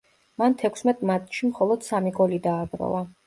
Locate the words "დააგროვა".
2.49-3.05